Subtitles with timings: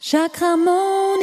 [0.00, 1.18] Chakramonia.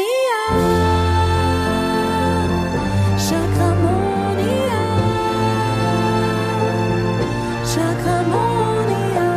[3.17, 4.81] Chakramonia.
[7.63, 9.31] Chakramonia.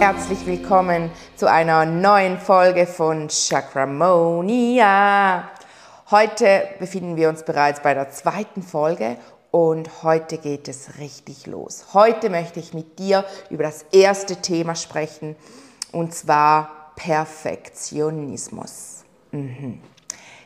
[0.00, 4.28] Herzlich willkommen zu einer neuen Folge von Chakramonia.
[6.10, 9.18] Heute befinden wir uns bereits bei der zweiten Folge
[9.52, 11.94] und heute geht es richtig los.
[11.94, 15.36] Heute möchte ich mit dir über das erste Thema sprechen
[15.92, 19.04] und zwar Perfektionismus.
[19.32, 19.80] Mhm.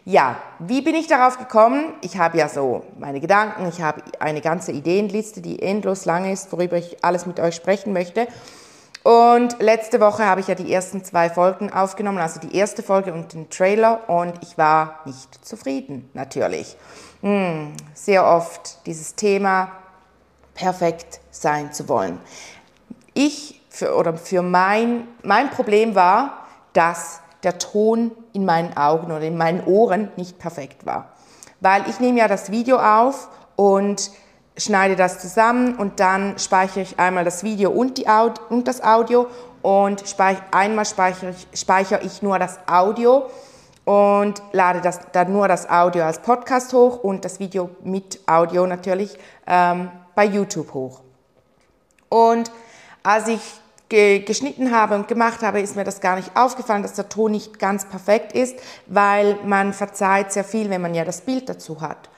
[0.05, 1.93] Ja, wie bin ich darauf gekommen?
[2.01, 6.51] Ich habe ja so meine Gedanken, ich habe eine ganze Ideenliste, die endlos lang ist,
[6.51, 8.27] worüber ich alles mit euch sprechen möchte.
[9.03, 13.13] Und letzte Woche habe ich ja die ersten zwei Folgen aufgenommen, also die erste Folge
[13.13, 16.77] und den Trailer, und ich war nicht zufrieden, natürlich.
[17.23, 19.73] Hm, sehr oft dieses Thema,
[20.55, 22.21] perfekt sein zu wollen.
[23.15, 23.48] Ich
[23.79, 29.37] für, oder für mein, mein Problem war, dass der Ton in meinen Augen oder in
[29.37, 31.13] meinen Ohren nicht perfekt war.
[31.61, 34.11] Weil ich nehme ja das Video auf und
[34.57, 38.83] schneide das zusammen und dann speichere ich einmal das Video und, die Aud und das
[38.83, 39.29] Audio
[39.63, 43.31] und speich einmal speichere ich, speichere ich nur das Audio
[43.85, 48.67] und lade das, dann nur das Audio als Podcast hoch und das Video mit Audio
[48.67, 51.01] natürlich ähm, bei YouTube hoch.
[52.09, 52.51] Und
[53.05, 53.41] als ich
[53.89, 57.33] ge geschnitten habe und gemacht habe, ist mir das gar nicht aufgefallen, dass der Ton
[57.33, 61.81] nicht ganz perfekt ist, weil man verzeiht sehr viel, wenn man ja das Bild dazu
[61.81, 62.09] hat.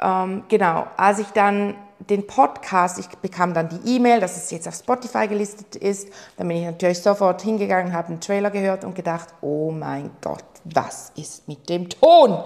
[0.00, 4.68] Ähm, genau, als ich dann den Podcast, ich bekam dann die E-Mail, dass es jetzt
[4.68, 8.94] auf Spotify gelistet ist, dann bin ich natürlich sofort hingegangen, habe einen Trailer gehört und
[8.94, 12.38] gedacht, oh mein Gott, was ist mit dem Ton?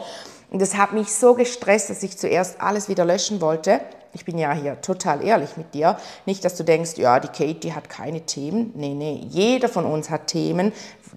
[0.51, 3.81] Und das hat mich so gestresst, dass ich zuerst alles wieder löschen wollte
[4.15, 5.97] ich bin ja hier total ehrlich mit dir.
[6.27, 8.73] Nicht, dass du denkst, ja, die Kate, die hat keine Themen.
[8.75, 10.73] Nee, nee, jeder von uns hat Themen,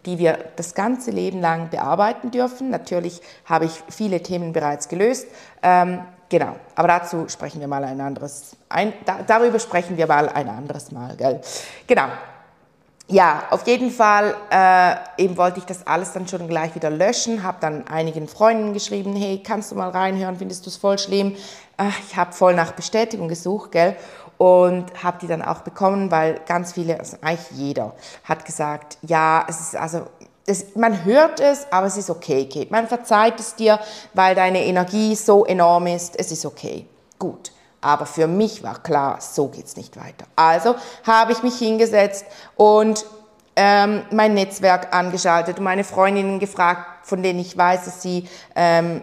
[0.05, 2.69] die wir das ganze Leben lang bearbeiten dürfen.
[2.69, 5.27] Natürlich habe ich viele Themen bereits gelöst.
[5.61, 10.29] Ähm, genau, aber dazu sprechen wir mal ein anderes, ein, da, darüber sprechen wir mal
[10.29, 11.41] ein anderes Mal, gell?
[11.87, 12.07] Genau.
[13.07, 17.43] Ja, auf jeden Fall äh, eben wollte ich das alles dann schon gleich wieder löschen,
[17.43, 21.35] habe dann einigen Freunden geschrieben, hey, kannst du mal reinhören, findest du es voll schlimm?
[21.77, 23.95] Ach, ich habe voll nach Bestätigung gesucht, gell?
[24.37, 27.93] Und habe die dann auch bekommen, weil ganz viele, also eigentlich jeder,
[28.23, 30.07] hat gesagt, ja, es ist also
[30.45, 32.67] das, man hört es, aber es ist okay, Kate.
[32.69, 33.79] Man verzeiht es dir,
[34.13, 36.17] weil deine Energie so enorm ist.
[36.19, 36.85] Es ist okay.
[37.17, 37.51] Gut.
[37.81, 40.25] Aber für mich war klar, so geht es nicht weiter.
[40.35, 40.75] Also
[41.05, 42.25] habe ich mich hingesetzt
[42.55, 43.05] und
[43.55, 49.01] ähm, mein Netzwerk angeschaltet und meine Freundinnen gefragt, von denen ich weiß, dass sie ähm,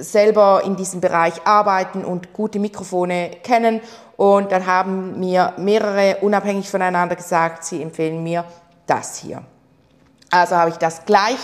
[0.00, 3.80] selber in diesem Bereich arbeiten und gute Mikrofone kennen.
[4.16, 8.44] Und dann haben mir mehrere unabhängig voneinander gesagt, sie empfehlen mir
[8.86, 9.42] das hier.
[10.30, 11.38] Also habe ich das gleich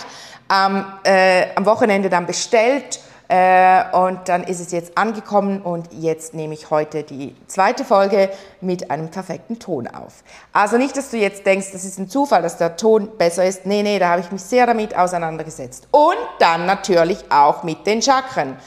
[0.51, 2.99] ähm, äh, am Wochenende dann bestellt
[3.31, 8.91] und dann ist es jetzt angekommen und jetzt nehme ich heute die zweite Folge mit
[8.91, 10.23] einem perfekten Ton auf.
[10.51, 13.65] Also nicht, dass du jetzt denkst, das ist ein Zufall, dass der Ton besser ist.
[13.65, 15.87] Nee, nee, da habe ich mich sehr damit auseinandergesetzt.
[15.91, 18.57] Und dann natürlich auch mit den Chakren.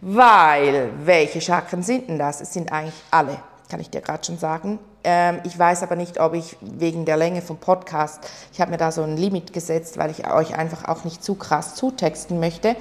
[0.00, 2.40] Weil, welche Chakren sind denn das?
[2.40, 3.36] Es sind eigentlich alle,
[3.68, 4.78] kann ich dir gerade schon sagen.
[5.02, 8.20] Ähm, ich weiß aber nicht, ob ich wegen der Länge vom Podcast,
[8.52, 11.34] ich habe mir da so ein Limit gesetzt, weil ich euch einfach auch nicht zu
[11.34, 12.76] krass zutexten möchte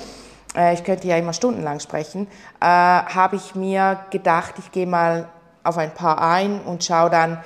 [0.58, 2.28] äh, ich könnte ja immer stundenlang sprechen,
[2.60, 5.30] äh, habe ich mir gedacht, ich gehe mal
[5.64, 7.44] auf ein paar ein und schaue dann,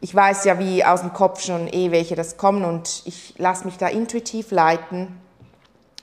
[0.00, 3.64] ich weiß ja wie aus dem Kopf schon eh, welche das kommen und ich lasse
[3.64, 5.20] mich da intuitiv leiten,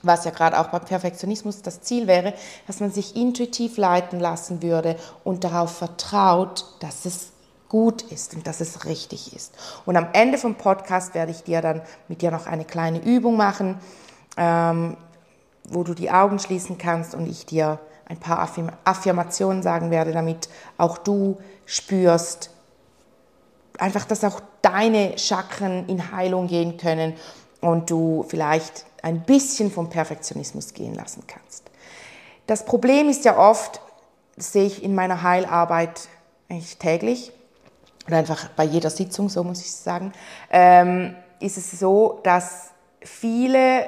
[0.02, 2.34] was ja gerade auch beim Perfektionismus das Ziel wäre,
[2.66, 7.30] dass man sich intuitiv leiten lassen würde und darauf vertraut, dass es
[7.68, 9.54] gut ist und dass es richtig ist.
[9.86, 13.36] Und am Ende vom Podcast werde ich dir dann mit dir noch eine kleine Übung
[13.36, 13.78] machen.
[14.36, 14.96] Ähm,
[15.64, 17.78] wo du die Augen schließen kannst und ich dir
[18.08, 18.48] ein paar
[18.84, 22.50] Affirmationen sagen werde, damit auch du spürst,
[23.78, 27.14] einfach, dass auch deine Chakren in Heilung gehen können
[27.60, 31.70] und du vielleicht ein bisschen vom Perfektionismus gehen lassen kannst.
[32.46, 33.80] Das Problem ist ja oft,
[34.36, 36.08] das sehe ich in meiner Heilarbeit
[36.48, 37.32] eigentlich täglich
[38.06, 40.12] oder einfach bei jeder Sitzung, so muss ich sagen,
[40.50, 42.70] ähm, ist es so, dass
[43.00, 43.86] viele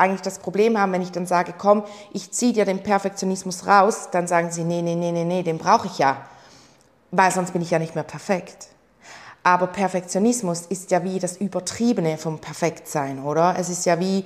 [0.00, 4.08] eigentlich das Problem haben, wenn ich dann sage, komm, ich ziehe dir den Perfektionismus raus,
[4.10, 6.24] dann sagen sie, nee, nee, nee, nee, nee, den brauche ich ja,
[7.10, 8.68] weil sonst bin ich ja nicht mehr perfekt.
[9.42, 13.54] Aber Perfektionismus ist ja wie das Übertriebene vom Perfektsein, oder?
[13.58, 14.24] Es ist ja wie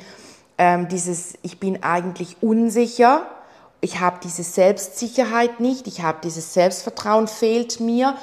[0.59, 3.27] ähm, dieses, ich bin eigentlich unsicher,
[3.81, 8.17] ich habe diese Selbstsicherheit nicht, ich habe dieses Selbstvertrauen fehlt mir,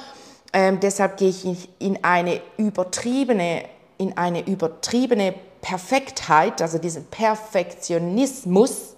[0.52, 3.64] ähm, deshalb gehe ich in eine übertriebene,
[3.96, 8.94] in eine übertriebene Perfektheit, also diesen Perfektionismus,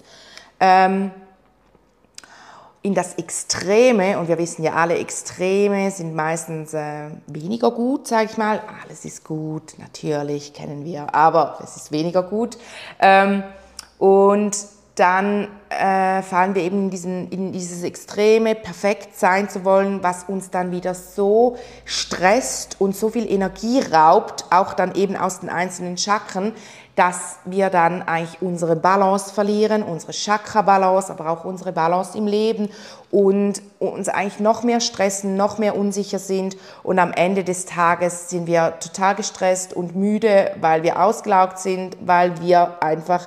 [0.59, 1.13] ähm,
[2.83, 8.29] in das Extreme, und wir wissen ja alle, Extreme sind meistens äh, weniger gut, sage
[8.31, 8.61] ich mal.
[8.83, 12.59] Alles ist gut, natürlich, kennen wir, aber es ist weniger gut.
[12.99, 13.43] Ähm,
[13.99, 14.55] und
[14.95, 20.25] dann äh, fallen wir eben in, diesen, in dieses Extreme, perfekt sein zu wollen, was
[20.25, 25.49] uns dann wieder so stresst und so viel Energie raubt, auch dann eben aus den
[25.49, 26.53] einzelnen Chakren,
[26.95, 32.69] dass wir dann eigentlich unsere Balance verlieren, unsere Chakra-Balance, aber auch unsere Balance im Leben
[33.11, 36.57] und uns eigentlich noch mehr stressen, noch mehr unsicher sind.
[36.85, 41.97] Und am Ende des Tages sind wir total gestresst und müde, weil wir ausgelaugt sind,
[42.01, 43.27] weil wir einfach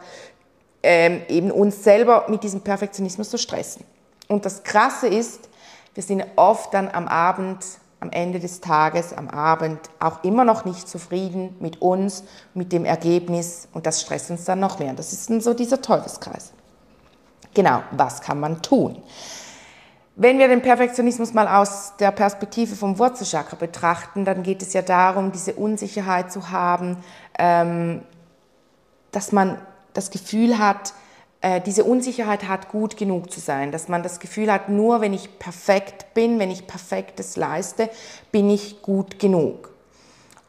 [0.90, 3.84] ähm, eben uns selber mit diesem Perfektionismus zu stressen.
[4.30, 5.50] Und das Krasse ist,
[5.94, 7.60] wir sind oft dann am Abend,
[8.00, 12.24] am Ende des Tages, am Abend auch immer noch nicht zufrieden mit uns,
[12.54, 14.94] mit dem Ergebnis und das stresst uns dann noch mehr.
[14.94, 16.54] Das ist dann so dieser Teufelskreis.
[17.54, 19.02] Genau, was kann man tun?
[20.16, 24.84] Wenn wir den Perfektionismus mal aus der Perspektive vom Wurzelchakra betrachten, dann geht es ja
[24.84, 26.96] darum, diese Unsicherheit zu haben,
[27.38, 28.04] ähm,
[29.12, 29.58] dass man
[29.98, 30.94] das Gefühl hat,
[31.42, 35.12] äh, diese Unsicherheit hat, gut genug zu sein, dass man das Gefühl hat, nur wenn
[35.12, 37.90] ich perfekt bin, wenn ich Perfektes leiste,
[38.32, 39.72] bin ich gut genug.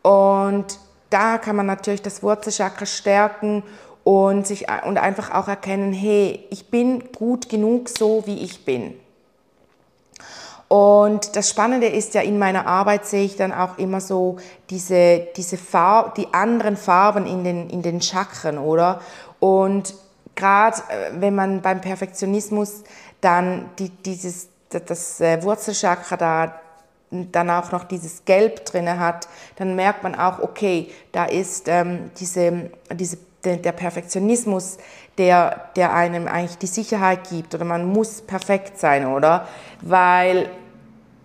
[0.03, 0.79] Und
[1.09, 3.63] da kann man natürlich das Wurzelchakra stärken
[4.05, 8.95] und, sich, und einfach auch erkennen, hey, ich bin gut genug so, wie ich bin.
[10.69, 14.37] Und das Spannende ist ja, in meiner Arbeit sehe ich dann auch immer so
[14.69, 19.01] diese, diese Farb, die anderen Farben in den, in den Chakren, oder?
[19.41, 19.95] Und
[20.35, 22.85] gerade äh, wenn man beim Perfektionismus
[23.21, 26.61] dann die, dieses, das äh, Wurzelchakra da
[27.11, 32.11] dann auch noch dieses Gelb drin hat, dann merkt man auch, okay, da ist ähm,
[32.19, 34.77] diese, diese, der Perfektionismus,
[35.17, 39.49] der, der einem eigentlich die Sicherheit gibt oder man muss perfekt sein, oder?
[39.81, 40.51] Weil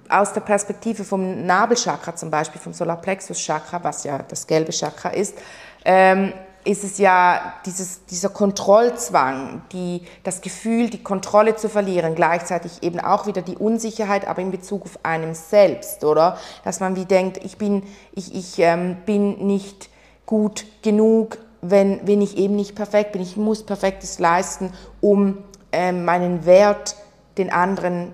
[0.09, 5.38] aus der Perspektive vom Nabelchakra zum Beispiel, vom Solarplexus-Chakra, was ja das gelbe Chakra ist,
[5.86, 6.33] ähm,
[6.65, 13.00] ist es ja dieses, dieser Kontrollzwang, die, das Gefühl, die Kontrolle zu verlieren, gleichzeitig eben
[13.00, 16.38] auch wieder die Unsicherheit, aber in Bezug auf einem selbst, oder?
[16.63, 17.83] Dass man wie denkt, ich bin,
[18.13, 19.89] ich, ich, ähm, bin nicht
[20.25, 23.21] gut genug, wenn, wenn ich eben nicht perfekt bin.
[23.21, 25.38] Ich muss Perfektes leisten, um
[25.71, 26.95] ähm, meinen Wert
[27.38, 28.13] den anderen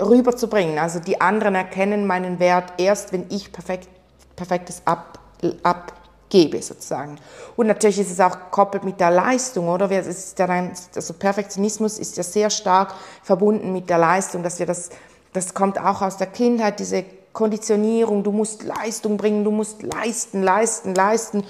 [0.00, 0.78] rüberzubringen.
[0.78, 3.88] Also die anderen erkennen meinen Wert erst, wenn ich perfekt,
[4.34, 5.18] Perfektes ab,
[5.62, 5.92] ab
[6.36, 7.16] gebe sozusagen.
[7.56, 9.90] Und natürlich ist es auch gekoppelt mit der Leistung, oder?
[9.90, 14.58] Es ist ja ein, also Perfektionismus ist ja sehr stark verbunden mit der Leistung, dass
[14.58, 14.90] wir das,
[15.32, 20.42] das kommt auch aus der Kindheit, diese Konditionierung, du musst Leistung bringen, du musst leisten,
[20.42, 21.44] leisten, leisten.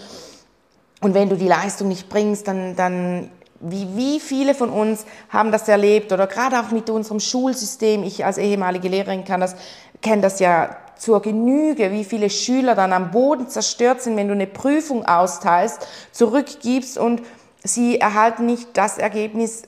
[1.01, 3.31] Und wenn du die Leistung nicht bringst, dann, dann
[3.61, 8.25] wie, wie viele von uns haben das erlebt oder gerade auch mit unserem Schulsystem, ich
[8.25, 9.57] als ehemalige Lehrerin kann das,
[10.01, 14.35] kenne das ja zur Genüge, wie viele Schüler dann am Boden zerstört sind, wenn du
[14.35, 17.23] eine Prüfung austeilst, zurückgibst und
[17.63, 19.65] sie erhalten nicht das Ergebnis,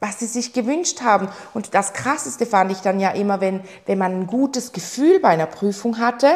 [0.00, 1.28] was sie sich gewünscht haben.
[1.54, 5.28] Und das Krasseste fand ich dann ja immer, wenn, wenn man ein gutes Gefühl bei
[5.28, 6.28] einer Prüfung hatte,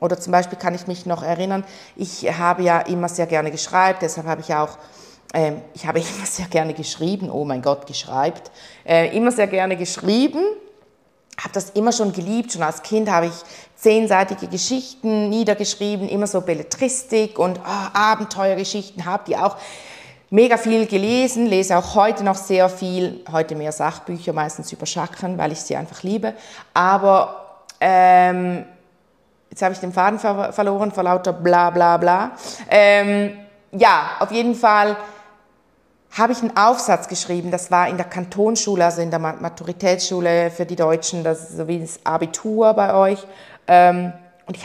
[0.00, 1.64] oder zum Beispiel kann ich mich noch erinnern,
[1.94, 4.78] ich habe ja immer sehr gerne geschrieben, deshalb habe ich auch
[5.32, 8.50] ähm, ich habe immer sehr gerne geschrieben, oh mein Gott, geschreibt,
[8.84, 10.42] äh, immer sehr gerne geschrieben
[11.42, 12.52] habe das immer schon geliebt.
[12.52, 13.32] Schon als Kind habe ich
[13.76, 19.56] zehnseitige Geschichten niedergeschrieben, immer so Belletristik und oh, Abenteuergeschichten, habe die auch
[20.28, 25.38] mega viel gelesen, lese auch heute noch sehr viel, heute mehr Sachbücher, meistens über Chakren,
[25.38, 26.34] weil ich sie einfach liebe.
[26.74, 28.64] Aber ähm,
[29.48, 32.32] jetzt habe ich den Faden ver verloren vor lauter bla bla bla.
[32.68, 33.38] Ähm,
[33.72, 34.96] ja, auf jeden Fall
[36.16, 40.66] habe ich einen Aufsatz geschrieben, das war in der Kantonsschule, also in der Maturitätsschule für
[40.66, 43.24] die Deutschen, das ist so wie das Abitur bei euch.
[43.68, 44.12] Ähm,
[44.46, 44.64] und ich,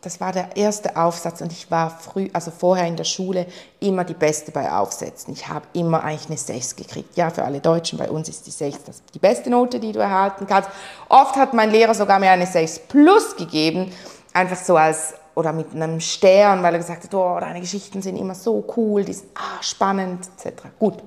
[0.00, 3.46] das war der erste Aufsatz und ich war früh, also vorher in der Schule,
[3.80, 5.34] immer die Beste bei Aufsätzen.
[5.34, 7.16] Ich habe immer eigentlich eine 6 gekriegt.
[7.16, 8.78] Ja, für alle Deutschen, bei uns ist die 6
[9.12, 10.70] die beste Note, die du erhalten kannst.
[11.10, 13.92] Oft hat mein Lehrer sogar mir eine 6 plus gegeben,
[14.32, 18.16] einfach so als oder mit einem Stern, weil er gesagt hat, oh, deine Geschichten sind
[18.16, 20.62] immer so cool, die sind ah, spannend, etc.
[20.78, 21.02] Gut.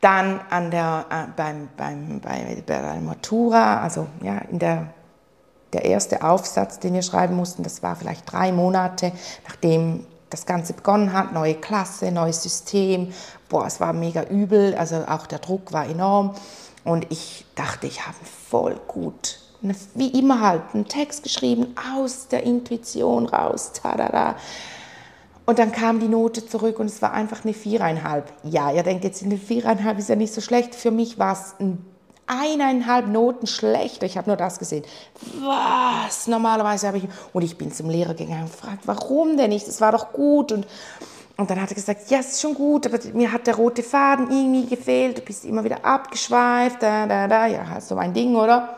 [0.00, 4.88] Dann an der, äh, beim, beim, bei, bei der Matura, also ja, in der,
[5.72, 9.12] der erste Aufsatz, den wir schreiben mussten, das war vielleicht drei Monate,
[9.46, 13.12] nachdem das Ganze begonnen hat, neue Klasse, neues System.
[13.48, 16.34] Boah, es war mega übel, also auch der Druck war enorm.
[16.84, 18.16] Und ich dachte, ich habe
[18.48, 19.45] voll gut
[19.94, 23.72] wie immer halt, einen Text geschrieben aus der Intuition raus.
[23.72, 24.36] Tadada.
[25.46, 28.32] Und dann kam die Note zurück und es war einfach eine viereinhalb.
[28.42, 30.74] Ja, ihr denkt jetzt, eine viereinhalb ist ja nicht so schlecht.
[30.74, 31.84] Für mich war es ein
[32.26, 34.06] eineinhalb Noten schlechter.
[34.06, 34.84] Ich habe nur das gesehen.
[35.40, 36.26] Was?
[36.26, 37.04] Normalerweise habe ich...
[37.32, 39.68] Und ich bin zum Lehrer gegangen und gefragt, warum denn nicht?
[39.68, 40.52] Es war doch gut.
[40.52, 40.66] Und,
[41.36, 43.84] und dann hat er gesagt, ja, es ist schon gut, aber mir hat der rote
[43.84, 45.18] Faden irgendwie gefehlt.
[45.18, 46.82] Du bist immer wieder abgeschweift.
[46.82, 47.46] Da, da, da.
[47.46, 48.76] Ja, du mein Ding, oder?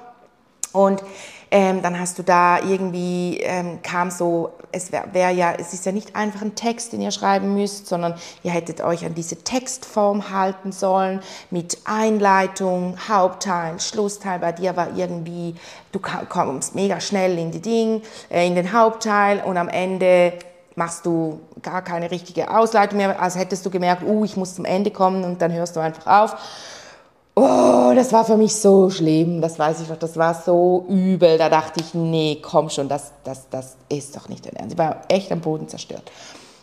[0.72, 1.02] Und
[1.50, 5.86] ähm, dann hast du da irgendwie, ähm, kam so, es wäre wär ja, es ist
[5.86, 9.36] ja nicht einfach ein Text, den ihr schreiben müsst, sondern ihr hättet euch an diese
[9.36, 11.20] Textform halten sollen
[11.50, 14.40] mit Einleitung, Hauptteil, Schlussteil.
[14.40, 15.54] Bei dir war irgendwie,
[15.92, 20.34] du kommst mega schnell in die Ding, äh, in den Hauptteil und am Ende
[20.74, 24.64] machst du gar keine richtige Ausleitung mehr, als hättest du gemerkt, uh, ich muss zum
[24.64, 26.36] Ende kommen und dann hörst du einfach auf.
[27.40, 31.38] Oh, das war für mich so schlimm, das weiß ich noch, das war so übel.
[31.38, 34.72] Da dachte ich, nee, komm schon, das, das, das ist doch nicht dein Ernst.
[34.72, 36.10] Ich war echt am Boden zerstört.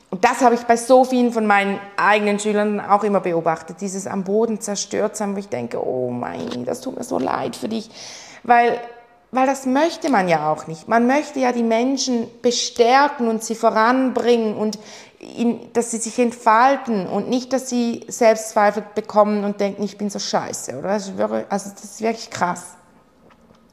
[0.09, 4.05] Und das habe ich bei so vielen von meinen eigenen Schülern auch immer beobachtet, dieses
[4.05, 7.69] am Boden zerstört sein, wo ich denke, oh mein, das tut mir so leid für
[7.69, 7.89] dich,
[8.43, 8.77] weil,
[9.31, 10.89] weil das möchte man ja auch nicht.
[10.89, 14.77] Man möchte ja die Menschen bestärken und sie voranbringen und
[15.73, 20.19] dass sie sich entfalten und nicht, dass sie Selbstzweifel bekommen und denken, ich bin so
[20.19, 20.77] scheiße.
[20.77, 20.89] Oder?
[20.89, 21.11] Also
[21.69, 22.75] das ist wirklich krass.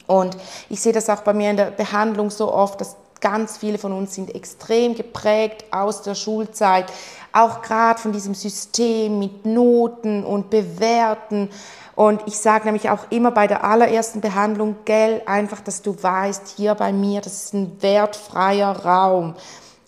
[0.06, 0.36] Und
[0.68, 3.92] ich sehe das auch bei mir in der Behandlung so oft, dass ganz viele von
[3.92, 6.92] uns sind extrem geprägt aus der Schulzeit,
[7.32, 11.48] auch gerade von diesem System mit Noten und Bewerten.
[11.94, 16.54] Und ich sage nämlich auch immer bei der allerersten Behandlung, gell, einfach, dass du weißt,
[16.56, 19.34] hier bei mir, das ist ein wertfreier Raum.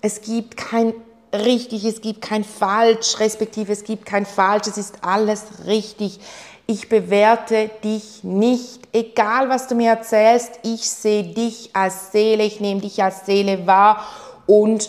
[0.00, 0.94] Es gibt kein
[1.34, 6.20] richtig, es gibt kein Falsch, respektive es gibt kein Falsch, es ist alles richtig.
[6.66, 12.60] Ich bewerte dich nicht, egal was du mir erzählst, ich sehe dich als Seele, ich
[12.60, 14.06] nehme dich als Seele wahr
[14.46, 14.88] und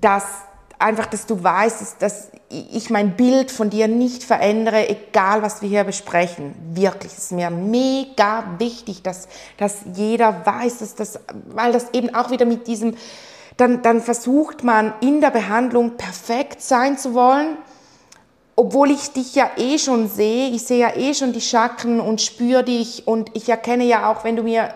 [0.00, 0.24] dass
[0.78, 5.68] einfach, dass du weißt, dass ich mein Bild von dir nicht verändere, egal was wir
[5.68, 6.54] hier besprechen.
[6.72, 12.14] Wirklich, es ist mir mega wichtig, dass, dass jeder weiß, dass das, weil das eben
[12.14, 12.96] auch wieder mit diesem
[13.56, 17.56] dann, dann versucht man in der Behandlung perfekt sein zu wollen,
[18.56, 22.20] obwohl ich dich ja eh schon sehe, ich sehe ja eh schon die Chakren und
[22.20, 24.72] spüre dich und ich erkenne ja auch, wenn du mir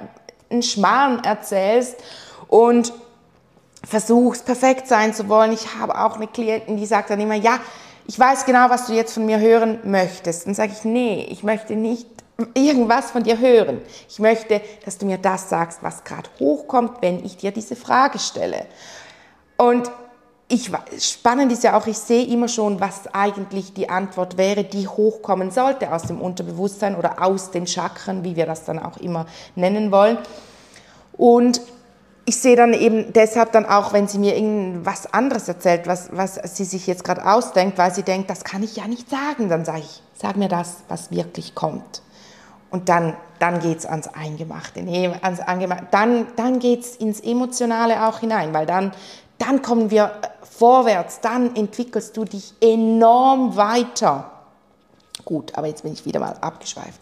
[0.50, 1.97] einen Schmarrn erzählst
[2.49, 2.92] und
[3.85, 5.52] versuchst perfekt sein zu wollen.
[5.52, 7.61] Ich habe auch eine Klientin, die sagt dann immer, ja,
[8.06, 10.47] ich weiß genau, was du jetzt von mir hören möchtest.
[10.47, 12.06] Dann sage ich, nee, ich möchte nicht
[12.54, 13.80] irgendwas von dir hören.
[14.09, 18.21] Ich möchte, dass du mir das sagst, was gerade hochkommt, wenn ich dir diese Frage
[18.21, 18.66] stelle.
[19.57, 19.90] Und
[20.47, 24.87] ich, spannend ist ja auch, ich sehe immer schon, was eigentlich die Antwort wäre, die
[24.87, 29.26] hochkommen sollte aus dem Unterbewusstsein oder aus den Chakren, wie wir das dann auch immer
[29.57, 30.16] nennen wollen.
[31.12, 31.61] Und
[32.25, 36.38] ich sehe dann eben deshalb dann auch, wenn sie mir irgendwas anderes erzählt, was, was
[36.57, 39.64] sie sich jetzt gerade ausdenkt, weil sie denkt, das kann ich ja nicht sagen, dann
[39.64, 42.02] sage ich, sag mir das, was wirklich kommt.
[42.70, 44.82] Und dann, dann geht es ans Eingemachte.
[44.82, 45.87] Nee, ans Angemachte.
[45.90, 48.92] Dann, dann geht es ins Emotionale auch hinein, weil dann,
[49.38, 54.30] dann kommen wir vorwärts, dann entwickelst du dich enorm weiter.
[55.25, 57.00] Gut, aber jetzt bin ich wieder mal abgeschweift.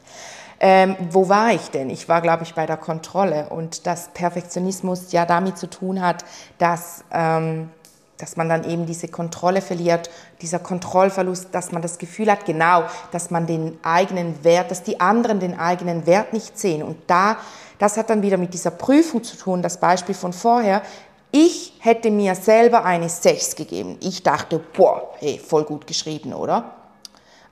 [0.59, 1.91] Ähm, wo war ich denn?
[1.91, 6.25] Ich war, glaube ich, bei der Kontrolle und dass Perfektionismus ja damit zu tun hat,
[6.59, 7.71] dass ähm,
[8.19, 12.85] dass man dann eben diese Kontrolle verliert, dieser Kontrollverlust, dass man das Gefühl hat, genau,
[13.11, 16.83] dass man den eigenen Wert, dass die anderen den eigenen Wert nicht sehen.
[16.83, 17.37] Und da,
[17.79, 20.83] das hat dann wieder mit dieser Prüfung zu tun, das Beispiel von vorher.
[21.31, 23.99] Ich hätte mir selber eine 6 gegeben.
[24.01, 26.73] Ich dachte, boah, hey, voll gut geschrieben, oder?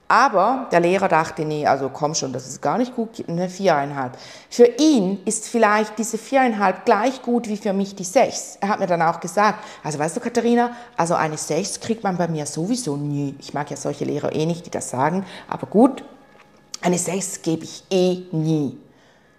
[0.07, 4.17] Aber der Lehrer dachte, nee, also komm schon, das ist gar nicht gut, eine viereinhalb.
[4.51, 8.57] Für ihn ist vielleicht diese viereinhalb gleich gut wie für mich die sechs.
[8.61, 12.17] Er hat mir dann auch gesagt, also weißt du, Katharina, also eine sechs kriegt man
[12.17, 13.35] bei mir sowieso nie.
[13.39, 16.03] Ich mag ja solche Lehrer eh nicht, die das sagen, aber gut,
[16.83, 18.77] eine sechs gebe ich eh nie.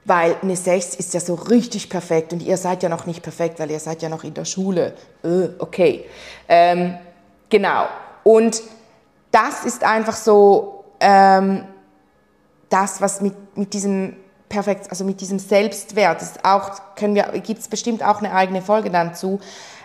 [0.07, 3.59] Weil eine 6 ist ja so richtig perfekt und ihr seid ja noch nicht perfekt,
[3.59, 4.95] weil ihr seid ja noch in der Schule.
[5.25, 6.05] Äh, okay.
[6.49, 6.97] Ähm,
[7.49, 7.89] genau.
[8.23, 8.63] Und
[9.37, 11.65] das ist einfach so ähm,
[12.71, 14.17] das, was mit, mit diesem
[14.49, 18.63] perfekt, also mit diesem Selbstwert, das auch können wir, gibt es bestimmt auch eine eigene
[18.63, 19.39] Folge dann zu,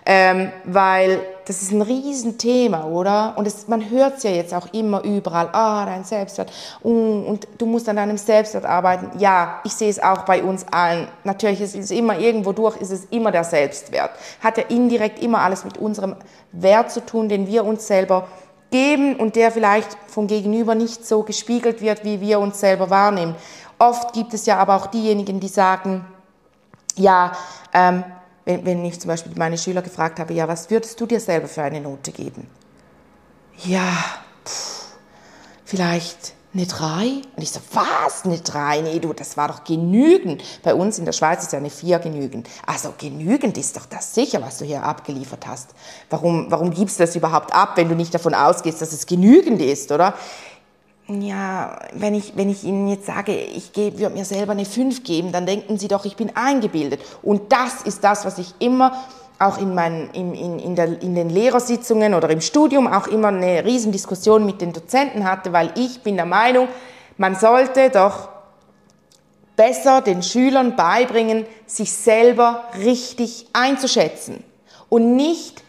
[0.05, 3.33] ähm, weil das ist ein Riesenthema, oder?
[3.35, 6.51] Und es, man hört es ja jetzt auch immer überall, ah, dein Selbstwert,
[6.83, 9.19] uh, und du musst an deinem Selbstwert arbeiten.
[9.19, 11.07] Ja, ich sehe es auch bei uns allen.
[11.25, 14.11] Natürlich ist es immer irgendwo durch, ist es immer der Selbstwert.
[14.41, 16.15] Hat ja indirekt immer alles mit unserem
[16.53, 18.27] Wert zu tun, den wir uns selber
[18.71, 23.35] geben und der vielleicht vom Gegenüber nicht so gespiegelt wird, wie wir uns selber wahrnehmen.
[23.77, 26.05] Oft gibt es ja aber auch diejenigen, die sagen,
[26.95, 27.33] ja,
[27.73, 28.03] ähm,
[28.45, 31.47] wenn, wenn ich zum Beispiel meine Schüler gefragt habe, ja, was würdest du dir selber
[31.47, 32.47] für eine Note geben?
[33.63, 33.91] Ja,
[34.45, 34.95] pff,
[35.65, 37.21] vielleicht eine 3?
[37.35, 38.81] Und ich so, was, eine 3?
[38.81, 40.43] Nee, du, das war doch genügend.
[40.63, 42.49] Bei uns in der Schweiz ist ja eine 4 genügend.
[42.65, 45.69] Also genügend ist doch das sicher, was du hier abgeliefert hast.
[46.09, 49.61] Warum, warum gibst du das überhaupt ab, wenn du nicht davon ausgehst, dass es genügend
[49.61, 50.13] ist, oder?
[51.07, 55.31] Ja, wenn ich, wenn ich Ihnen jetzt sage, ich würde mir selber eine 5 geben,
[55.31, 57.01] dann denken Sie doch, ich bin eingebildet.
[57.21, 59.03] Und das ist das, was ich immer
[59.41, 63.29] auch in, mein, in, in, in, der, in den Lehrersitzungen oder im Studium auch immer
[63.29, 66.67] eine Riesendiskussion mit den Dozenten hatte, weil ich bin der Meinung,
[67.17, 68.29] man sollte doch
[69.55, 74.43] besser den Schülern beibringen, sich selber richtig einzuschätzen
[74.89, 75.63] und nicht,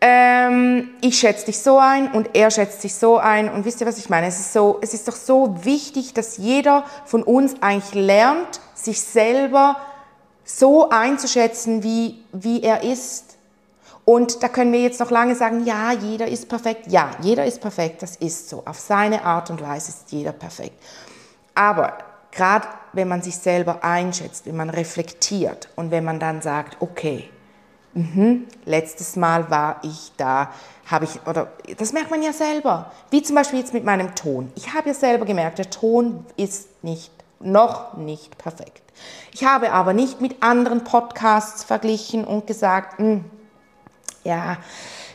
[0.00, 3.86] ähm, ich schätze dich so ein und er schätzt sich so ein und wisst ihr,
[3.86, 4.28] was ich meine?
[4.28, 9.00] Es ist, so, es ist doch so wichtig, dass jeder von uns eigentlich lernt, sich
[9.00, 9.76] selber
[10.48, 13.36] so einzuschätzen, wie, wie er ist.
[14.04, 16.86] Und da können wir jetzt noch lange sagen, ja, jeder ist perfekt.
[16.86, 18.62] Ja, jeder ist perfekt, das ist so.
[18.64, 20.82] Auf seine Art und Weise ist jeder perfekt.
[21.54, 21.98] Aber
[22.30, 27.28] gerade wenn man sich selber einschätzt, wenn man reflektiert und wenn man dann sagt, okay,
[27.92, 30.50] mh, letztes Mal war ich da,
[30.86, 32.90] habe ich, oder das merkt man ja selber.
[33.10, 34.50] Wie zum Beispiel jetzt mit meinem Ton.
[34.54, 38.82] Ich habe ja selber gemerkt, der Ton ist nicht, noch nicht perfekt.
[39.32, 43.24] Ich habe aber nicht mit anderen Podcasts verglichen und gesagt, hm,
[44.24, 44.56] ja,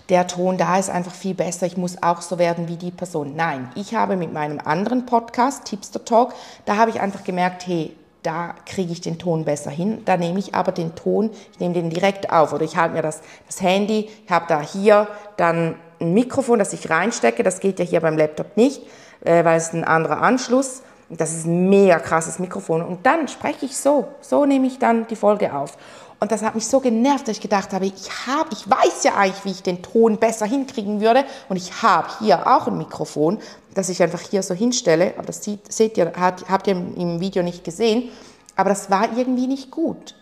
[0.09, 3.35] der Ton da ist einfach viel besser, ich muss auch so werden wie die Person.
[3.35, 6.33] Nein, ich habe mit meinem anderen Podcast, Tipster Talk,
[6.65, 10.01] da habe ich einfach gemerkt, hey, da kriege ich den Ton besser hin.
[10.05, 13.01] Da nehme ich aber den Ton, ich nehme den direkt auf oder ich halte mir
[13.01, 17.43] das, das Handy, ich habe da hier dann ein Mikrofon, das ich reinstecke.
[17.43, 18.81] Das geht ja hier beim Laptop nicht,
[19.25, 22.81] äh, weil es ein anderer Anschluss das ist ein mega krasses Mikrofon.
[22.81, 24.07] Und dann spreche ich so.
[24.21, 25.77] So nehme ich dann die Folge auf.
[26.19, 29.15] Und das hat mich so genervt, dass ich gedacht habe, ich, habe, ich weiß ja
[29.15, 31.25] eigentlich, wie ich den Ton besser hinkriegen würde.
[31.49, 33.39] Und ich habe hier auch ein Mikrofon,
[33.73, 35.13] das ich einfach hier so hinstelle.
[35.17, 38.09] Aber das sieht, seht ihr, habt ihr im Video nicht gesehen.
[38.55, 40.15] Aber das war irgendwie nicht gut.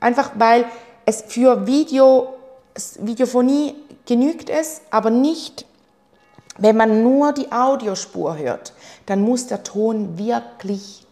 [0.00, 0.64] Einfach weil
[1.04, 2.34] es für Video,
[2.98, 3.74] Videophonie
[4.06, 5.66] genügt es, aber nicht
[6.62, 8.72] wenn man nur die Audiospur hört,
[9.06, 11.06] dann muss der Ton wirklich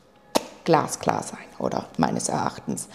[0.64, 2.88] glasklar sein, oder meines Erachtens.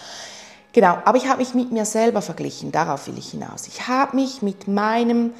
[0.72, 3.68] Genau, aber ich habe mich mit mir selber verglichen, darauf will ich hinaus.
[3.68, 5.34] Ich habe mich mit, meinem,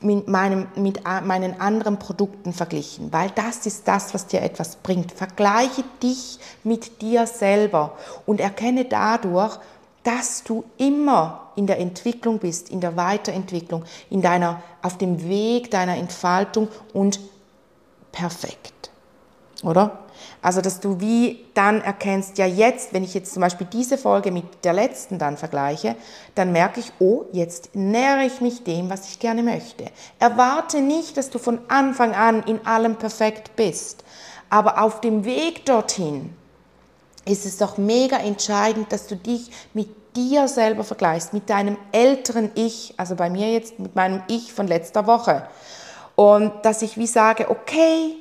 [0.00, 5.12] mit, meinem, mit meinen anderen Produkten verglichen, weil das ist das, was dir etwas bringt.
[5.12, 7.96] Vergleiche dich mit dir selber
[8.26, 9.56] und erkenne dadurch,
[10.04, 15.70] dass du immer in der Entwicklung bist, in der Weiterentwicklung, in deiner, auf dem Weg
[15.70, 17.20] deiner Entfaltung und
[18.10, 18.90] perfekt.
[19.62, 19.98] Oder?
[20.40, 24.32] Also, dass du wie dann erkennst, ja jetzt, wenn ich jetzt zum Beispiel diese Folge
[24.32, 25.94] mit der letzten dann vergleiche,
[26.34, 29.84] dann merke ich, oh, jetzt nähere ich mich dem, was ich gerne möchte.
[30.18, 34.04] Erwarte nicht, dass du von Anfang an in allem perfekt bist,
[34.50, 36.34] aber auf dem Weg dorthin
[37.24, 42.50] ist es doch mega entscheidend, dass du dich mit dir selber vergleichst, mit deinem älteren
[42.54, 45.46] Ich, also bei mir jetzt mit meinem Ich von letzter Woche.
[46.16, 48.16] Und dass ich wie sage, okay,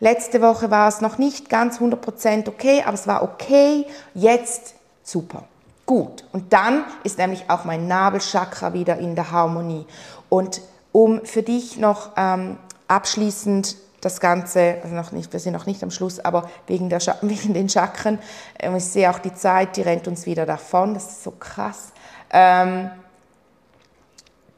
[0.00, 5.44] letzte Woche war es noch nicht ganz 100% okay, aber es war okay, jetzt super,
[5.86, 6.24] gut.
[6.32, 9.86] Und dann ist nämlich auch mein Nabelchakra wieder in der Harmonie.
[10.28, 10.60] Und
[10.92, 15.82] um für dich noch ähm, abschließend das Ganze, also noch nicht, wir sind noch nicht
[15.82, 18.18] am Schluss, aber wegen, der, wegen den Chakren,
[18.58, 21.92] ähm, ich sehe auch die Zeit, die rennt uns wieder davon, das ist so krass.
[22.30, 22.90] Ähm,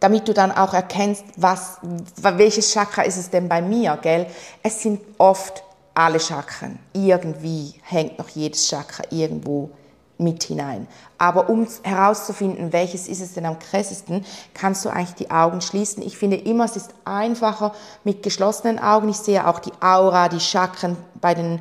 [0.01, 1.79] damit du dann auch erkennst, was,
[2.17, 4.27] welches Chakra ist es denn bei mir, gell?
[4.63, 5.63] Es sind oft
[5.95, 6.79] alle Chakren.
[6.93, 9.71] Irgendwie hängt noch jedes Chakra irgendwo
[10.19, 10.87] mit hinein.
[11.19, 16.03] Aber um herauszufinden, welches ist es denn am krassesten, kannst du eigentlich die Augen schließen.
[16.03, 17.73] Ich finde immer, es ist einfacher
[18.05, 19.09] mit geschlossenen Augen.
[19.09, 21.61] Ich sehe auch die Aura, die Chakren bei, den,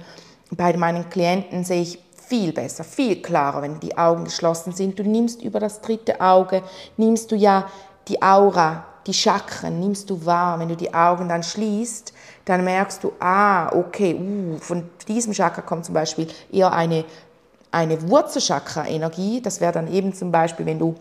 [0.52, 4.98] bei meinen Klienten sehe ich viel besser, viel klarer, wenn die Augen geschlossen sind.
[4.98, 6.64] Du nimmst über das dritte Auge,
[6.98, 7.68] nimmst du ja
[8.08, 10.60] die Aura, die Chakren, nimmst du wahr.
[10.60, 12.14] Wenn du die Augen dann schließt,
[12.46, 17.06] dann merkst du, ah, okay, uh, von diesem Chakra kommt zum Beispiel eher eine
[17.74, 19.42] eine Wurzelchakra-Energie.
[19.42, 20.96] Das wäre dann eben zum Beispiel, wenn du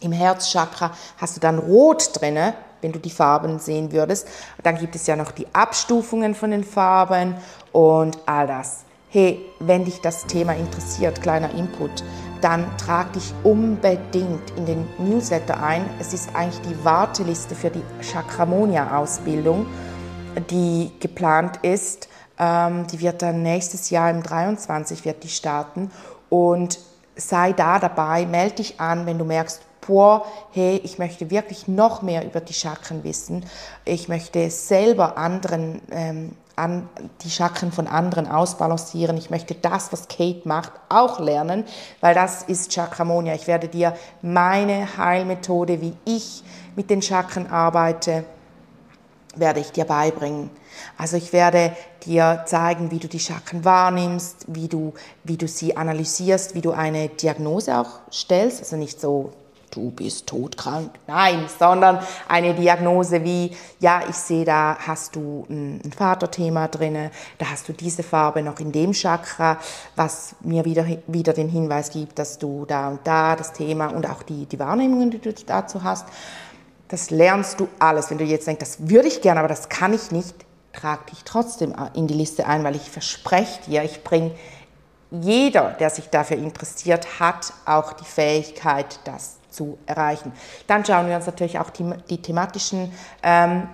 [0.00, 4.26] im Herzchakra hast du dann Rot drinne, wenn du die Farben sehen würdest.
[4.62, 7.36] Dann gibt es ja noch die Abstufungen von den Farben
[7.70, 8.80] und all das.
[9.10, 12.02] Hey, wenn dich das Thema interessiert, kleiner Input,
[12.40, 15.84] dann trag dich unbedingt in den Newsletter ein.
[16.00, 19.66] Es ist eigentlich die Warteliste für die Chakramonia-Ausbildung,
[20.50, 22.08] die geplant ist.
[22.42, 25.92] Ähm, die wird dann nächstes Jahr im 23 wird die starten.
[26.28, 26.80] Und
[27.14, 32.02] sei da dabei, melde dich an, wenn du merkst, boah, hey, ich möchte wirklich noch
[32.02, 33.44] mehr über die Chakren wissen.
[33.84, 36.88] Ich möchte selber anderen ähm, an
[37.22, 39.16] die Chakren von anderen ausbalancieren.
[39.16, 41.64] Ich möchte das, was Kate macht, auch lernen,
[42.00, 43.34] weil das ist Chakramonia.
[43.34, 46.42] Ich werde dir meine Heilmethode, wie ich
[46.76, 48.24] mit den Chakren arbeite,
[49.36, 50.50] werde ich dir beibringen.
[50.96, 55.76] Also ich werde dir zeigen, wie du die Chakren wahrnimmst, wie du, wie du sie
[55.76, 58.60] analysierst, wie du eine Diagnose auch stellst.
[58.60, 59.32] Also nicht so
[59.72, 60.90] du bist todkrank.
[61.06, 67.46] Nein, sondern eine Diagnose wie, ja, ich sehe, da hast du ein Vaterthema drin, da
[67.46, 69.58] hast du diese Farbe noch in dem Chakra,
[69.96, 74.08] was mir wieder, wieder den Hinweis gibt, dass du da und da das Thema und
[74.08, 76.06] auch die, die Wahrnehmungen, die du dazu hast,
[76.88, 78.10] das lernst du alles.
[78.10, 80.34] Wenn du jetzt denkst, das würde ich gerne, aber das kann ich nicht,
[80.72, 84.32] trag dich trotzdem in die Liste ein, weil ich verspreche dir, ich bringe
[85.10, 90.32] jeder, der sich dafür interessiert, hat auch die Fähigkeit, das zu erreichen.
[90.66, 93.68] Dann schauen wir uns natürlich auch die, die thematischen ähm,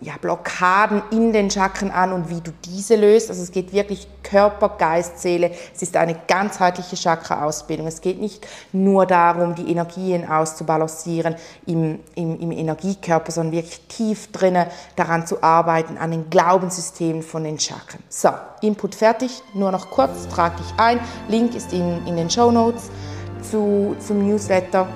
[0.00, 3.30] ja, Blockaden in den Chakren an und wie du diese löst.
[3.30, 5.50] Also es geht wirklich Körper, Geist, Seele.
[5.74, 7.86] Es ist eine ganzheitliche Chakra-Ausbildung.
[7.86, 11.34] Es geht nicht nur darum, die Energien auszubalancieren
[11.66, 17.42] im, im, im Energiekörper, sondern wirklich tief drinnen daran zu arbeiten, an den Glaubenssystemen von
[17.42, 18.02] den Chakren.
[18.08, 18.30] So,
[18.60, 19.42] Input fertig.
[19.54, 21.00] Nur noch kurz, trag dich ein.
[21.28, 22.90] Link ist in, in den Show Notes
[23.42, 24.86] zu, zum Newsletter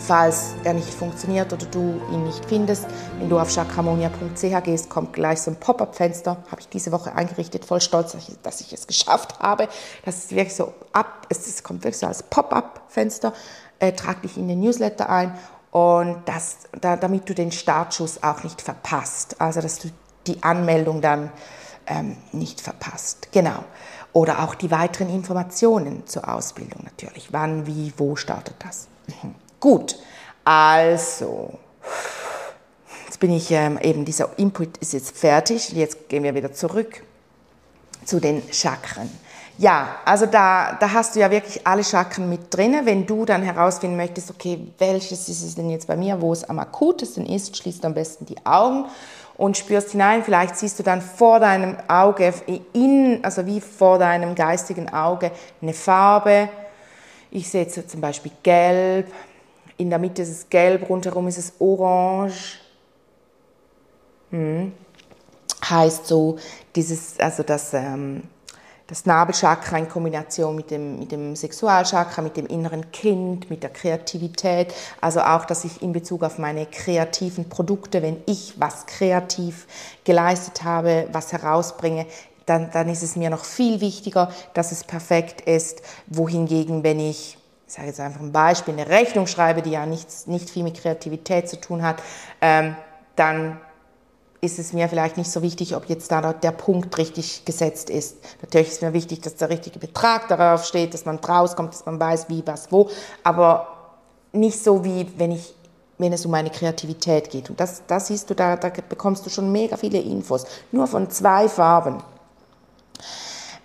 [0.00, 2.86] falls er nicht funktioniert oder du ihn nicht findest.
[3.18, 6.38] Wenn du auf chakramonia.ch gehst, kommt gleich so ein Pop-up-Fenster.
[6.50, 9.68] Habe ich diese Woche eingerichtet, voll stolz, dass ich es geschafft habe.
[10.04, 13.32] Das ist wirklich so ab, es kommt wirklich so als Pop-up-Fenster.
[13.78, 15.38] Äh, trag dich in den Newsletter ein
[15.70, 19.40] und das, da, damit du den Startschuss auch nicht verpasst.
[19.40, 19.88] Also dass du
[20.26, 21.30] die Anmeldung dann
[21.86, 23.28] ähm, nicht verpasst.
[23.32, 23.64] Genau.
[24.12, 27.32] Oder auch die weiteren Informationen zur Ausbildung natürlich.
[27.32, 28.88] Wann, wie, wo startet das?
[29.22, 29.34] Mhm.
[29.60, 29.96] Gut,
[30.44, 31.58] also,
[33.06, 35.72] jetzt bin ich ähm, eben, dieser Input ist jetzt fertig.
[35.72, 37.02] Jetzt gehen wir wieder zurück
[38.04, 39.10] zu den Chakren.
[39.58, 42.76] Ja, also da, da hast du ja wirklich alle Chakren mit drin.
[42.84, 46.44] Wenn du dann herausfinden möchtest, okay, welches ist es denn jetzt bei mir, wo es
[46.44, 48.84] am akutesten ist, schließt am besten die Augen
[49.36, 50.22] und spürst hinein.
[50.22, 52.32] Vielleicht siehst du dann vor deinem Auge,
[52.72, 56.48] in, also wie vor deinem geistigen Auge, eine Farbe.
[57.32, 59.12] Ich sehe jetzt zum Beispiel gelb,
[59.78, 62.58] in der Mitte ist es gelb, rundherum ist es orange.
[64.30, 64.72] Hm.
[65.64, 66.36] Heißt so,
[66.74, 68.24] dieses, also das, ähm,
[68.88, 73.70] das Nabelchakra in Kombination mit dem, mit dem Sexualchakra, mit dem inneren Kind, mit der
[73.70, 74.74] Kreativität.
[75.00, 79.66] Also auch, dass ich in Bezug auf meine kreativen Produkte, wenn ich was kreativ
[80.04, 82.06] geleistet habe, was herausbringe,
[82.46, 85.82] dann, dann ist es mir noch viel wichtiger, dass es perfekt ist.
[86.06, 87.37] Wohingegen, wenn ich
[87.68, 90.80] ich sage jetzt einfach ein Beispiel, eine Rechnung schreibe, die ja nichts, nicht viel mit
[90.80, 92.02] Kreativität zu tun hat,
[92.40, 92.74] ähm,
[93.14, 93.60] dann
[94.40, 98.16] ist es mir vielleicht nicht so wichtig, ob jetzt da der Punkt richtig gesetzt ist.
[98.40, 102.00] Natürlich ist mir wichtig, dass der richtige Betrag darauf steht, dass man rauskommt, dass man
[102.00, 102.88] weiß, wie, was, wo,
[103.22, 103.68] aber
[104.32, 105.54] nicht so wie wenn ich
[106.00, 107.50] wenn es um meine Kreativität geht.
[107.50, 110.46] Und das, das siehst du, da, da bekommst du schon mega viele Infos.
[110.70, 112.00] Nur von zwei Farben.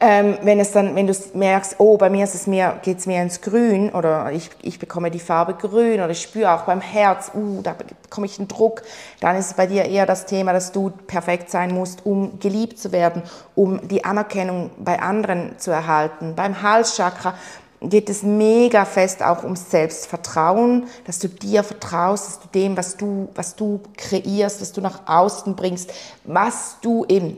[0.06, 3.06] Ähm, wenn es dann, wenn du merkst, oh, bei mir ist es mehr, geht es
[3.06, 6.82] mehr ins Grün oder ich, ich bekomme die Farbe Grün oder ich spüre auch beim
[6.82, 8.82] Herz, uh, da bekomme ich einen Druck,
[9.22, 12.80] dann ist es bei dir eher das Thema, dass du perfekt sein musst, um geliebt
[12.80, 13.22] zu werden,
[13.56, 16.34] um die Anerkennung bei anderen zu erhalten.
[16.36, 17.36] Beim Halschakra
[17.80, 22.98] geht es mega fest auch ums Selbstvertrauen, dass du dir vertraust, dass du dem, was
[22.98, 25.94] du, was du kreierst, was du nach außen bringst,
[26.26, 27.38] was du eben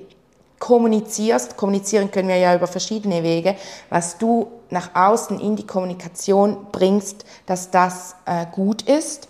[0.66, 3.56] kommunizierst, kommunizieren können wir ja über verschiedene Wege,
[3.92, 9.28] was du nach außen in die Kommunikation bringst, dass das äh, gut ist.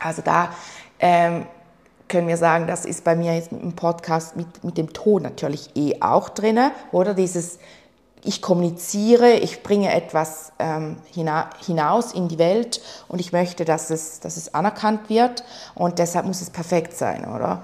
[0.00, 0.48] Also da
[0.98, 1.46] ähm,
[2.08, 5.70] können wir sagen, das ist bei mir jetzt im Podcast mit, mit dem Ton natürlich
[5.76, 6.58] eh auch drin,
[6.90, 7.60] oder dieses
[8.24, 14.18] ich kommuniziere, ich bringe etwas ähm, hinaus in die Welt und ich möchte, dass es,
[14.18, 15.44] dass es anerkannt wird
[15.76, 17.62] und deshalb muss es perfekt sein, oder?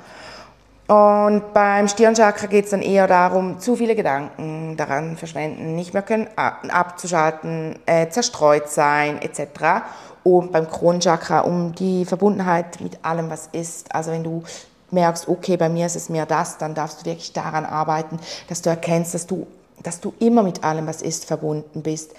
[0.89, 6.03] Und beim Stirnchakra geht es dann eher darum, zu viele Gedanken daran verschwenden, nicht mehr
[6.03, 9.85] können abzuschalten, äh, zerstreut sein etc.
[10.25, 13.95] Und beim Kronchakra um die Verbundenheit mit allem, was ist.
[13.95, 14.45] Also wenn du
[14.91, 18.63] merkst, okay, bei mir ist es mehr das, dann darfst du wirklich daran arbeiten, dass
[18.63, 19.47] du erkennst, dass du,
[19.83, 22.15] dass du immer mit allem, was ist, verbunden bist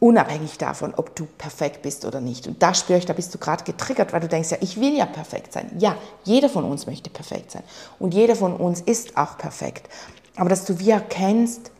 [0.00, 2.46] unabhängig davon, ob du perfekt bist oder nicht.
[2.46, 4.96] Und da spüre ich, da bist du gerade getriggert, weil du denkst, ja, ich will
[4.96, 5.70] ja perfekt sein.
[5.78, 7.62] Ja, jeder von uns möchte perfekt sein.
[7.98, 9.88] Und jeder von uns ist auch perfekt.
[10.36, 11.70] Aber dass du wie erkennst,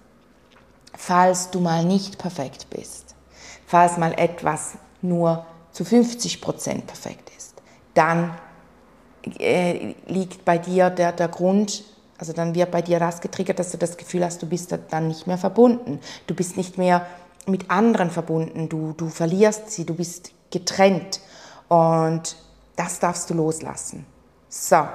[0.94, 3.14] falls du mal nicht perfekt bist.
[3.66, 7.54] Falls mal etwas nur zu 50 Prozent perfekt ist,
[7.94, 8.36] dann
[9.38, 11.84] äh, liegt bei dir der, der Grund,
[12.18, 15.08] also dann wird bei dir das getriggert, dass du das Gefühl hast, du bist dann
[15.08, 16.00] nicht mehr verbunden.
[16.26, 17.06] Du bist nicht mehr
[17.50, 21.20] mit anderen verbunden, du, du verlierst sie, du bist getrennt.
[21.68, 22.36] Und
[22.76, 24.06] das darfst du loslassen.
[24.48, 24.88] So,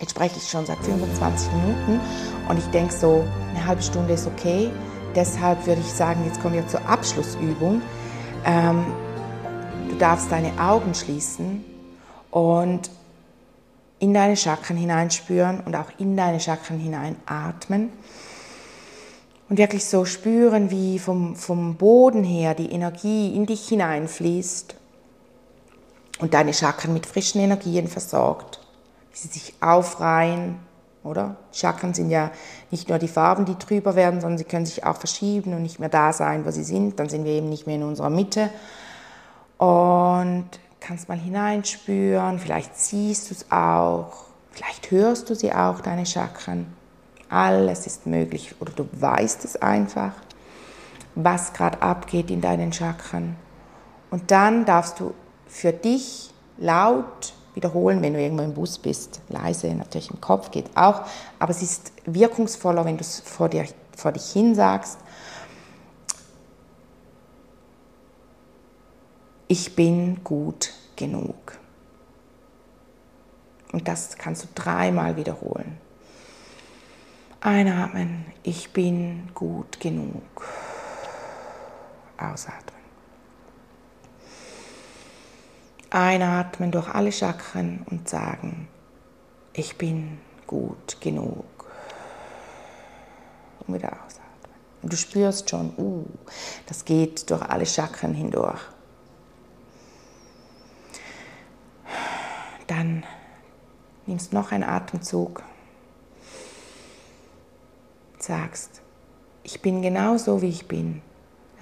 [0.00, 2.00] jetzt spreche ich schon seit 25 Minuten
[2.48, 4.70] und ich denke so, eine halbe Stunde ist okay.
[5.14, 7.82] Deshalb würde ich sagen, jetzt kommen wir zur Abschlussübung.
[8.44, 8.86] Ähm,
[9.90, 11.64] du darfst deine Augen schließen
[12.30, 12.90] und
[13.98, 17.90] in deine Chakren hineinspüren und auch in deine Chakren hineinatmen.
[19.48, 24.74] Und wirklich so spüren, wie vom, vom Boden her die Energie in dich hineinfließt
[26.18, 28.60] und deine Chakren mit frischen Energien versorgt,
[29.12, 30.56] wie sie sich aufreihen,
[31.04, 31.36] oder?
[31.52, 32.32] Chakren sind ja
[32.70, 35.78] nicht nur die Farben, die trüber werden, sondern sie können sich auch verschieben und nicht
[35.78, 36.98] mehr da sein, wo sie sind.
[36.98, 38.50] Dann sind wir eben nicht mehr in unserer Mitte.
[39.58, 40.48] Und
[40.80, 46.75] kannst mal hineinspüren, vielleicht siehst du es auch, vielleicht hörst du sie auch, deine Chakren.
[47.28, 50.12] Alles ist möglich oder du weißt es einfach,
[51.14, 53.36] was gerade abgeht in deinen Chakren.
[54.10, 55.14] Und dann darfst du
[55.46, 59.20] für dich laut wiederholen, wenn du irgendwo im Bus bist.
[59.28, 61.02] Leise, natürlich im Kopf geht auch,
[61.38, 64.98] aber es ist wirkungsvoller, wenn du es vor, dir, vor dich hin sagst.
[69.48, 71.58] Ich bin gut genug.
[73.72, 75.78] Und das kannst du dreimal wiederholen.
[77.40, 80.22] Einatmen, ich bin gut genug.
[82.16, 82.80] Ausatmen.
[85.90, 88.68] Einatmen durch alle Chakren und sagen,
[89.52, 91.44] ich bin gut genug.
[93.60, 94.56] Und wieder ausatmen.
[94.82, 96.06] Und du spürst schon, uh,
[96.66, 98.60] das geht durch alle Chakren hindurch.
[102.66, 103.04] Dann
[104.06, 105.42] nimmst noch einen Atemzug
[108.26, 108.82] sagst,
[109.44, 111.02] ich bin genau so, wie ich bin,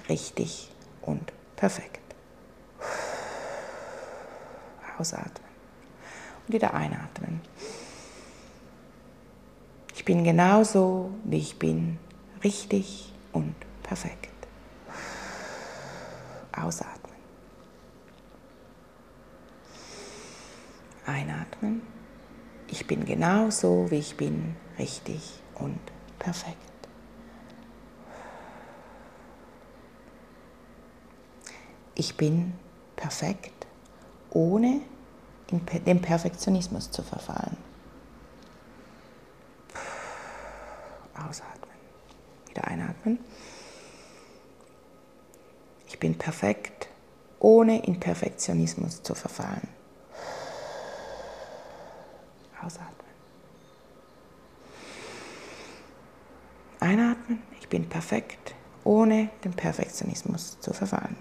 [0.08, 0.70] richtig
[1.02, 2.00] und perfekt.
[4.98, 5.50] Ausatmen
[6.46, 7.40] und wieder einatmen.
[9.94, 11.98] Ich bin genau so, wie ich bin,
[12.42, 14.30] richtig und perfekt.
[16.56, 17.16] Ausatmen.
[21.04, 21.82] Einatmen.
[22.68, 25.93] Ich bin genau so, wie ich bin, richtig und perfekt
[26.24, 26.58] perfekt.
[31.94, 32.54] Ich bin
[32.96, 33.66] perfekt,
[34.30, 34.80] ohne
[35.50, 37.58] in den Perfektionismus zu verfallen.
[41.14, 41.76] Ausatmen.
[42.48, 43.18] Wieder einatmen.
[45.86, 46.88] Ich bin perfekt,
[47.38, 49.68] ohne in Perfektionismus zu verfallen.
[52.62, 53.03] Ausatmen.
[56.84, 61.16] Einatmen, ich bin perfekt, ohne den Perfektionismus zu verfallen.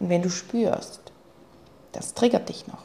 [0.00, 1.12] Und wenn du spürst,
[1.92, 2.82] das triggert dich noch,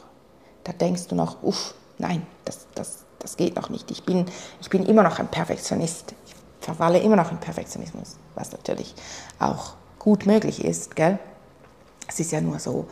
[0.62, 3.90] da denkst du noch, uff, nein, das, das, das geht noch nicht.
[3.90, 4.26] Ich bin,
[4.60, 6.14] ich bin immer noch ein Perfektionist.
[6.26, 8.94] Ich verfalle immer noch in Perfektionismus, was natürlich
[9.40, 11.18] auch gut möglich ist, gell?
[12.06, 12.86] Es ist ja nur so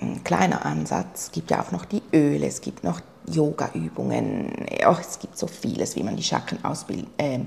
[0.00, 1.24] ein kleiner Ansatz.
[1.24, 4.66] Es gibt ja auch noch die Öle, es gibt noch Yoga-Übungen.
[4.80, 6.58] Ja, es gibt so vieles, wie man die Chakren,
[7.18, 7.40] äh,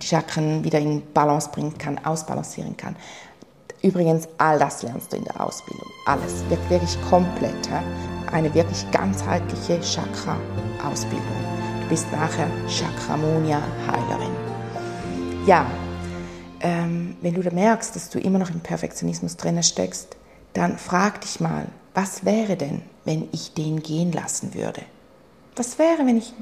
[0.00, 2.96] die Chakren wieder in Balance bringen kann, ausbalancieren kann.
[3.82, 5.86] Übrigens, all das lernst du in der Ausbildung.
[6.06, 7.68] Alles, wirklich komplett.
[8.32, 11.26] Eine wirklich ganzheitliche Chakra-Ausbildung.
[11.82, 14.34] Du bist nachher Chakramonia-Heilerin.
[15.46, 15.66] Ja,
[16.60, 20.16] ähm, wenn du da merkst, dass du immer noch im Perfektionismus drin steckst,
[20.52, 24.82] dann frag dich mal, was wäre denn, wenn ich den gehen lassen würde?
[25.56, 26.32] Was wäre, wenn ich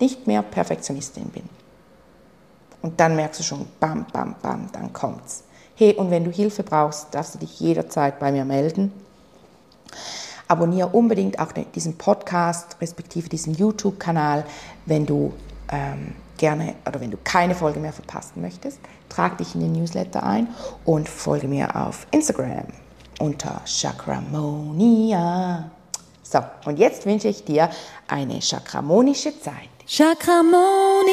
[0.00, 1.48] nicht mehr Perfektionistin bin?
[2.82, 5.44] Und dann merkst du schon, bam, bam, bam, dann kommt's.
[5.74, 8.92] Hey, und wenn du Hilfe brauchst, darfst du dich jederzeit bei mir melden.
[10.48, 14.44] Abonniere unbedingt auch diesen Podcast, respektive diesen YouTube-Kanal,
[14.86, 15.32] wenn du
[15.70, 18.78] ähm, gerne oder wenn du keine Folge mehr verpassen möchtest.
[19.08, 20.48] Trag dich in den Newsletter ein
[20.84, 22.66] und folge mir auf Instagram
[23.18, 25.70] unter Chakramonia.
[26.34, 27.70] So, und jetzt wünsche ich dir
[28.08, 29.68] eine chakramonische Zeit.
[29.86, 31.04] Chakramonia.